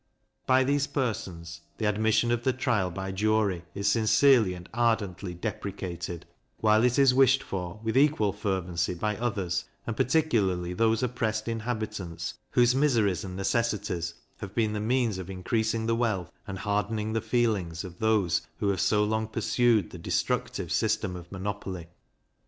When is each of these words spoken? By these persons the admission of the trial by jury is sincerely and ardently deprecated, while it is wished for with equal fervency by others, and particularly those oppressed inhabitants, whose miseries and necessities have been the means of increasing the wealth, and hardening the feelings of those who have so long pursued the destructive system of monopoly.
By 0.47 0.63
these 0.63 0.87
persons 0.87 1.61
the 1.77 1.85
admission 1.85 2.31
of 2.31 2.43
the 2.43 2.53
trial 2.53 2.89
by 2.89 3.11
jury 3.11 3.65
is 3.75 3.87
sincerely 3.87 4.55
and 4.55 4.67
ardently 4.73 5.35
deprecated, 5.35 6.25
while 6.57 6.83
it 6.83 6.97
is 6.97 7.13
wished 7.13 7.43
for 7.43 7.79
with 7.83 7.95
equal 7.95 8.33
fervency 8.33 8.95
by 8.95 9.15
others, 9.17 9.65
and 9.85 9.95
particularly 9.95 10.73
those 10.73 11.03
oppressed 11.03 11.47
inhabitants, 11.47 12.33
whose 12.49 12.73
miseries 12.73 13.23
and 13.23 13.35
necessities 13.35 14.15
have 14.37 14.55
been 14.55 14.73
the 14.73 14.79
means 14.79 15.19
of 15.19 15.29
increasing 15.29 15.85
the 15.85 15.95
wealth, 15.95 16.31
and 16.47 16.57
hardening 16.57 17.13
the 17.13 17.21
feelings 17.21 17.83
of 17.83 17.99
those 17.99 18.41
who 18.57 18.69
have 18.69 18.81
so 18.81 19.03
long 19.03 19.27
pursued 19.27 19.91
the 19.91 19.99
destructive 19.99 20.71
system 20.71 21.15
of 21.15 21.31
monopoly. 21.31 21.85